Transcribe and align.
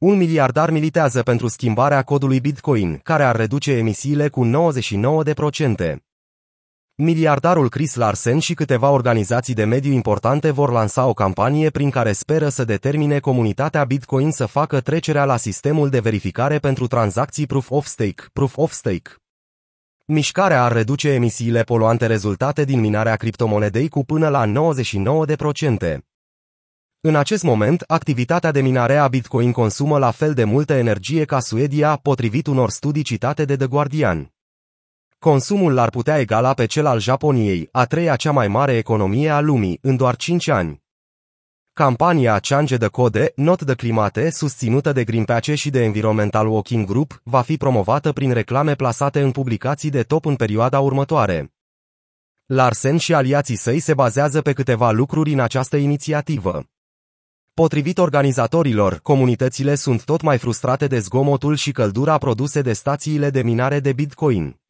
Un 0.00 0.16
miliardar 0.16 0.70
militează 0.70 1.22
pentru 1.22 1.48
schimbarea 1.48 2.02
codului 2.02 2.40
Bitcoin, 2.40 3.00
care 3.02 3.24
ar 3.24 3.36
reduce 3.36 3.72
emisiile 3.72 4.28
cu 4.28 4.50
99%. 5.92 5.96
Miliardarul 6.94 7.68
Chris 7.68 7.94
Larsen 7.94 8.38
și 8.38 8.54
câteva 8.54 8.90
organizații 8.90 9.54
de 9.54 9.64
mediu 9.64 9.92
importante 9.92 10.50
vor 10.50 10.70
lansa 10.70 11.06
o 11.06 11.12
campanie 11.12 11.70
prin 11.70 11.90
care 11.90 12.12
speră 12.12 12.48
să 12.48 12.64
determine 12.64 13.18
comunitatea 13.18 13.84
Bitcoin 13.84 14.30
să 14.30 14.46
facă 14.46 14.80
trecerea 14.80 15.24
la 15.24 15.36
sistemul 15.36 15.88
de 15.88 16.00
verificare 16.00 16.58
pentru 16.58 16.86
tranzacții 16.86 17.46
Proof 17.46 17.70
of 17.70 17.86
Stake, 17.86 18.22
Proof 18.32 18.56
of 18.56 18.72
Stake. 18.72 19.10
Mișcarea 20.06 20.64
ar 20.64 20.72
reduce 20.72 21.08
emisiile 21.08 21.62
poluante 21.62 22.06
rezultate 22.06 22.64
din 22.64 22.80
minarea 22.80 23.16
criptomonedei 23.16 23.88
cu 23.88 24.04
până 24.04 24.28
la 24.28 24.46
99%. 24.46 26.09
În 27.02 27.16
acest 27.16 27.42
moment, 27.42 27.84
activitatea 27.86 28.50
de 28.50 28.60
minare 28.60 28.96
a 28.96 29.08
Bitcoin 29.08 29.52
consumă 29.52 29.98
la 29.98 30.10
fel 30.10 30.34
de 30.34 30.44
multă 30.44 30.72
energie 30.72 31.24
ca 31.24 31.40
Suedia, 31.40 31.96
potrivit 31.96 32.46
unor 32.46 32.70
studii 32.70 33.02
citate 33.02 33.44
de 33.44 33.56
The 33.56 33.66
Guardian. 33.66 34.32
Consumul 35.18 35.72
l-ar 35.72 35.90
putea 35.90 36.18
egala 36.18 36.54
pe 36.54 36.66
cel 36.66 36.86
al 36.86 36.98
Japoniei, 36.98 37.68
a 37.72 37.84
treia 37.84 38.16
cea 38.16 38.32
mai 38.32 38.48
mare 38.48 38.76
economie 38.76 39.30
a 39.30 39.40
lumii, 39.40 39.78
în 39.82 39.96
doar 39.96 40.16
5 40.16 40.48
ani. 40.48 40.82
Campania 41.72 42.38
Change 42.38 42.76
de 42.76 42.86
Code, 42.86 43.32
Not 43.36 43.62
de 43.62 43.74
Climate, 43.74 44.30
susținută 44.30 44.92
de 44.92 45.04
Greenpeace 45.04 45.54
și 45.54 45.70
de 45.70 45.82
Environmental 45.82 46.46
Walking 46.46 46.86
Group, 46.86 47.20
va 47.24 47.40
fi 47.40 47.56
promovată 47.56 48.12
prin 48.12 48.32
reclame 48.32 48.74
plasate 48.74 49.20
în 49.20 49.30
publicații 49.30 49.90
de 49.90 50.02
top 50.02 50.24
în 50.24 50.36
perioada 50.36 50.80
următoare. 50.80 51.52
Larsen 52.46 52.96
și 52.96 53.14
aliații 53.14 53.56
săi 53.56 53.78
se 53.78 53.94
bazează 53.94 54.40
pe 54.40 54.52
câteva 54.52 54.90
lucruri 54.90 55.32
în 55.32 55.40
această 55.40 55.76
inițiativă. 55.76 56.64
Potrivit 57.60 57.98
organizatorilor, 57.98 59.00
comunitățile 59.02 59.74
sunt 59.74 60.04
tot 60.04 60.20
mai 60.20 60.38
frustrate 60.38 60.86
de 60.86 60.98
zgomotul 60.98 61.56
și 61.56 61.72
căldura 61.72 62.18
produse 62.18 62.62
de 62.62 62.72
stațiile 62.72 63.30
de 63.30 63.42
minare 63.42 63.80
de 63.80 63.92
Bitcoin. 63.92 64.60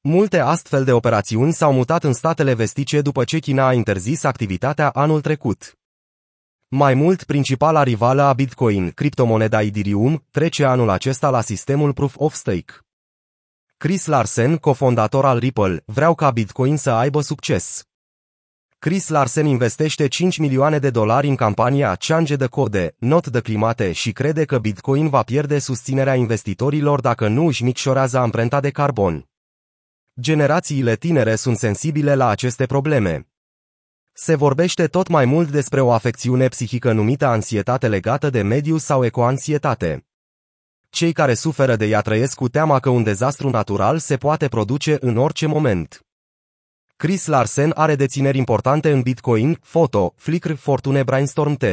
Multe 0.00 0.38
astfel 0.38 0.84
de 0.84 0.92
operațiuni 0.92 1.52
s-au 1.52 1.72
mutat 1.72 2.04
în 2.04 2.12
statele 2.12 2.54
vestice 2.54 3.00
după 3.00 3.24
ce 3.24 3.38
China 3.38 3.66
a 3.66 3.72
interzis 3.72 4.24
activitatea 4.24 4.88
anul 4.88 5.20
trecut. 5.20 5.78
Mai 6.68 6.94
mult, 6.94 7.24
principala 7.24 7.82
rivală 7.82 8.22
a 8.22 8.32
Bitcoin, 8.32 8.90
criptomoneda 8.90 9.62
Ethereum, 9.62 10.24
trece 10.30 10.64
anul 10.64 10.90
acesta 10.90 11.30
la 11.30 11.40
sistemul 11.40 11.92
Proof 11.92 12.14
of 12.18 12.34
Stake. 12.34 12.72
Chris 13.76 14.06
Larsen, 14.06 14.56
cofondator 14.56 15.24
al 15.24 15.38
Ripple, 15.38 15.82
vreau 15.86 16.14
ca 16.14 16.30
Bitcoin 16.30 16.76
să 16.76 16.90
aibă 16.90 17.20
succes. 17.20 17.86
Chris 18.86 19.08
Larsen 19.08 19.46
investește 19.46 20.08
5 20.08 20.38
milioane 20.38 20.78
de 20.78 20.90
dolari 20.90 21.28
în 21.28 21.34
campania 21.34 21.94
Change 21.94 22.36
de 22.36 22.46
Code, 22.46 22.94
Not 22.98 23.26
de 23.26 23.40
Climate 23.40 23.92
și 23.92 24.12
crede 24.12 24.44
că 24.44 24.58
Bitcoin 24.58 25.08
va 25.08 25.22
pierde 25.22 25.58
susținerea 25.58 26.14
investitorilor 26.14 27.00
dacă 27.00 27.28
nu 27.28 27.46
își 27.46 27.64
micșorează 27.64 28.18
amprenta 28.18 28.60
de 28.60 28.70
carbon. 28.70 29.28
Generațiile 30.20 30.96
tinere 30.96 31.34
sunt 31.34 31.56
sensibile 31.56 32.14
la 32.14 32.28
aceste 32.28 32.66
probleme. 32.66 33.28
Se 34.12 34.34
vorbește 34.34 34.86
tot 34.86 35.08
mai 35.08 35.24
mult 35.24 35.50
despre 35.50 35.80
o 35.80 35.92
afecțiune 35.92 36.48
psihică 36.48 36.92
numită 36.92 37.26
ansietate 37.26 37.88
legată 37.88 38.30
de 38.30 38.42
mediu 38.42 38.76
sau 38.76 39.04
ecoansietate. 39.04 40.06
Cei 40.90 41.12
care 41.12 41.34
suferă 41.34 41.76
de 41.76 41.86
ea 41.86 42.00
trăiesc 42.00 42.34
cu 42.34 42.48
teama 42.48 42.80
că 42.80 42.88
un 42.88 43.02
dezastru 43.02 43.50
natural 43.50 43.98
se 43.98 44.16
poate 44.16 44.48
produce 44.48 44.96
în 45.00 45.16
orice 45.16 45.46
moment. 45.46 46.05
Chris 46.98 47.26
Larsen 47.26 47.72
are 47.74 47.94
dețineri 47.94 48.38
importante 48.38 48.90
în 48.92 49.02
Bitcoin, 49.02 49.54
Photo, 49.54 50.12
Flickr, 50.16 50.52
Fortune 50.52 51.02
Brainstorm 51.02 51.54
T. 51.54 51.64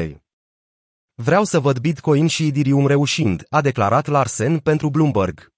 Vreau 1.14 1.44
să 1.44 1.60
văd 1.60 1.80
Bitcoin 1.80 2.28
și 2.28 2.48
Ethereum 2.48 2.88
reușind, 2.88 3.46
a 3.50 3.62
declarat 3.62 4.08
Larsen 4.08 4.58
pentru 4.58 4.90
Bloomberg. 4.90 5.52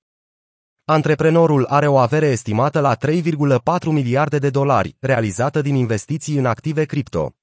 Antreprenorul 0.84 1.66
are 1.66 1.88
o 1.88 1.98
avere 1.98 2.26
estimată 2.26 2.80
la 2.80 2.96
3,4 2.96 3.86
miliarde 3.86 4.40
de 4.40 4.50
dolari, 4.50 4.96
realizată 5.00 5.62
din 5.62 5.76
investiții 5.76 6.38
în 6.38 6.46
active 6.46 6.86
cripto. 6.86 7.36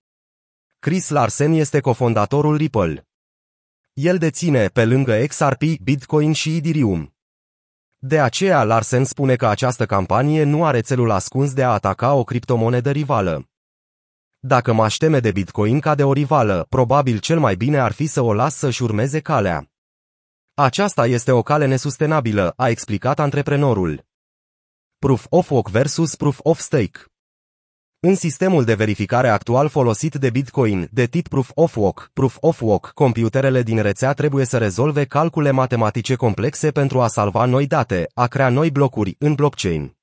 Chris 0.78 1.08
Larsen 1.08 1.52
este 1.52 1.80
cofondatorul 1.80 2.56
Ripple. 2.56 3.08
El 3.92 4.18
deține, 4.18 4.66
pe 4.66 4.84
lângă 4.84 5.24
XRP, 5.26 5.62
Bitcoin 5.82 6.32
și 6.32 6.56
Ethereum. 6.56 7.11
De 8.04 8.20
aceea, 8.20 8.64
Larsen 8.64 9.04
spune 9.04 9.36
că 9.36 9.46
această 9.46 9.86
campanie 9.86 10.42
nu 10.42 10.64
are 10.64 10.80
țelul 10.80 11.10
ascuns 11.10 11.52
de 11.52 11.62
a 11.62 11.72
ataca 11.72 12.14
o 12.14 12.24
criptomonedă 12.24 12.90
rivală. 12.90 13.48
Dacă 14.38 14.72
mă 14.72 14.88
teme 14.98 15.20
de 15.20 15.30
Bitcoin 15.30 15.80
ca 15.80 15.94
de 15.94 16.04
o 16.04 16.12
rivală, 16.12 16.66
probabil 16.68 17.18
cel 17.18 17.38
mai 17.38 17.56
bine 17.56 17.78
ar 17.78 17.92
fi 17.92 18.06
să 18.06 18.20
o 18.20 18.32
las 18.32 18.54
să-și 18.54 18.82
urmeze 18.82 19.20
calea. 19.20 19.70
Aceasta 20.54 21.06
este 21.06 21.32
o 21.32 21.42
cale 21.42 21.66
nesustenabilă, 21.66 22.52
a 22.56 22.68
explicat 22.68 23.18
antreprenorul. 23.18 24.06
Proof 24.98 25.26
of 25.28 25.50
Work 25.50 25.68
versus 25.68 26.14
Proof 26.14 26.38
of 26.42 26.58
Stake 26.60 27.11
În 28.04 28.14
sistemul 28.14 28.64
de 28.64 28.74
verificare 28.74 29.28
actual 29.28 29.68
folosit 29.68 30.14
de 30.14 30.30
Bitcoin, 30.30 30.88
de 30.92 31.06
tip 31.06 31.28
Proof 31.28 31.50
of 31.54 31.76
Work, 31.76 32.10
Proof 32.12 32.36
of 32.40 32.60
Work, 32.60 32.90
computerele 32.94 33.62
din 33.62 33.82
rețea 33.82 34.12
trebuie 34.12 34.44
să 34.44 34.58
rezolve 34.58 35.04
calcule 35.04 35.50
matematice 35.50 36.14
complexe 36.14 36.70
pentru 36.70 37.00
a 37.00 37.06
salva 37.06 37.44
noi 37.44 37.66
date, 37.66 38.08
a 38.14 38.26
crea 38.26 38.48
noi 38.48 38.70
blocuri 38.70 39.16
în 39.18 39.34
blockchain. 39.34 39.96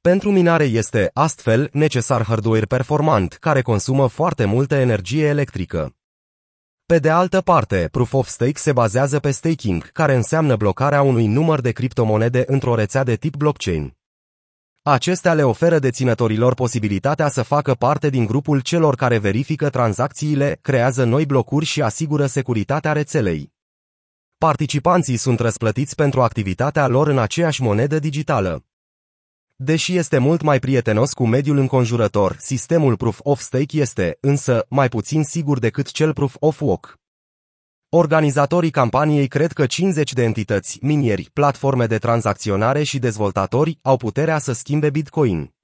Pentru 0.00 0.30
minare 0.30 0.64
este, 0.64 1.10
astfel, 1.14 1.68
necesar 1.72 2.24
hardware 2.24 2.64
performant, 2.64 3.32
care 3.32 3.62
consumă 3.62 4.06
foarte 4.06 4.44
multă 4.44 4.74
energie 4.74 5.26
electrică. 5.26 5.94
Pe 6.86 6.98
de 6.98 7.10
altă 7.10 7.40
parte, 7.40 7.88
Proof 7.90 8.12
of 8.12 8.28
Stake 8.28 8.58
se 8.58 8.72
bazează 8.72 9.18
pe 9.18 9.30
staking, 9.30 9.92
care 9.92 10.14
înseamnă 10.14 10.56
blocarea 10.56 11.02
unui 11.02 11.26
număr 11.26 11.60
de 11.60 11.70
criptomonede 11.70 12.44
într-o 12.46 12.74
rețea 12.74 13.04
de 13.04 13.16
tip 13.16 13.36
blockchain. 13.36 13.96
Acestea 14.84 15.34
le 15.34 15.42
oferă 15.42 15.78
deținătorilor 15.78 16.54
posibilitatea 16.54 17.28
să 17.28 17.42
facă 17.42 17.74
parte 17.74 18.10
din 18.10 18.26
grupul 18.26 18.60
celor 18.60 18.94
care 18.94 19.18
verifică 19.18 19.70
tranzacțiile, 19.70 20.58
creează 20.62 21.04
noi 21.04 21.26
blocuri 21.26 21.64
și 21.64 21.82
asigură 21.82 22.26
securitatea 22.26 22.92
rețelei. 22.92 23.52
Participanții 24.38 25.16
sunt 25.16 25.40
răsplătiți 25.40 25.94
pentru 25.94 26.22
activitatea 26.22 26.86
lor 26.86 27.08
în 27.08 27.18
aceeași 27.18 27.62
monedă 27.62 27.98
digitală. 27.98 28.64
Deși 29.56 29.96
este 29.96 30.18
mult 30.18 30.42
mai 30.42 30.58
prietenos 30.58 31.12
cu 31.12 31.26
mediul 31.26 31.56
înconjurător, 31.56 32.36
sistemul 32.38 32.96
Proof 32.96 33.18
of 33.22 33.40
Stake 33.40 33.78
este, 33.78 34.18
însă, 34.20 34.66
mai 34.68 34.88
puțin 34.88 35.24
sigur 35.24 35.58
decât 35.58 35.90
cel 35.90 36.12
Proof 36.12 36.36
of 36.38 36.60
Work. 36.60 37.01
Organizatorii 37.94 38.70
campaniei 38.70 39.28
cred 39.28 39.52
că 39.52 39.66
50 39.66 40.12
de 40.12 40.22
entități, 40.22 40.78
minieri, 40.82 41.30
platforme 41.32 41.86
de 41.86 41.98
tranzacționare 41.98 42.82
și 42.82 42.98
dezvoltatori 42.98 43.78
au 43.82 43.96
puterea 43.96 44.38
să 44.38 44.52
schimbe 44.52 44.90
Bitcoin. 44.90 45.54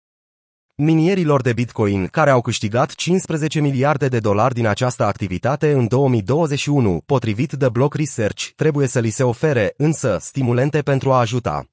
Minierilor 0.74 1.42
de 1.42 1.52
Bitcoin, 1.52 2.06
care 2.06 2.30
au 2.30 2.40
câștigat 2.40 2.94
15 2.94 3.60
miliarde 3.60 4.08
de 4.08 4.18
dolari 4.18 4.54
din 4.54 4.66
această 4.66 5.04
activitate 5.04 5.72
în 5.72 5.86
2021, 5.86 7.02
potrivit 7.06 7.52
de 7.52 7.68
Block 7.68 7.94
Research, 7.94 8.48
trebuie 8.56 8.86
să 8.86 9.00
li 9.00 9.10
se 9.10 9.22
ofere, 9.22 9.74
însă, 9.76 10.18
stimulente 10.20 10.82
pentru 10.82 11.12
a 11.12 11.18
ajuta. 11.18 11.64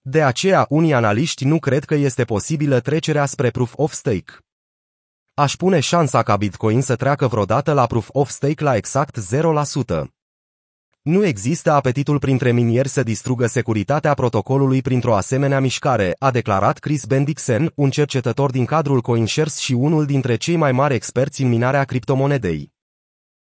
De 0.00 0.22
aceea, 0.22 0.66
unii 0.68 0.94
analiști 0.94 1.44
nu 1.44 1.58
cred 1.58 1.84
că 1.84 1.94
este 1.94 2.24
posibilă 2.24 2.80
trecerea 2.80 3.26
spre 3.26 3.50
Proof 3.50 3.72
of 3.76 3.92
Stake. 3.92 4.32
Aș 5.36 5.54
pune 5.56 5.80
șansa 5.80 6.22
ca 6.22 6.36
Bitcoin 6.36 6.80
să 6.80 6.96
treacă 6.96 7.26
vreodată 7.26 7.72
la 7.72 7.86
Proof 7.86 8.08
of 8.12 8.28
Stake 8.28 8.64
la 8.64 8.76
exact 8.76 9.18
0%. 9.20 10.04
Nu 11.02 11.24
există 11.26 11.72
apetitul 11.72 12.18
printre 12.18 12.52
minieri 12.52 12.88
să 12.88 13.02
distrugă 13.02 13.46
securitatea 13.46 14.14
protocolului 14.14 14.82
printr-o 14.82 15.16
asemenea 15.16 15.60
mișcare, 15.60 16.16
a 16.18 16.30
declarat 16.30 16.78
Chris 16.78 17.04
Bendixen, 17.04 17.72
un 17.74 17.90
cercetător 17.90 18.50
din 18.50 18.64
cadrul 18.64 19.00
CoinShares 19.00 19.58
și 19.58 19.72
unul 19.72 20.06
dintre 20.06 20.36
cei 20.36 20.56
mai 20.56 20.72
mari 20.72 20.94
experți 20.94 21.42
în 21.42 21.48
minarea 21.48 21.84
criptomonedei. 21.84 22.73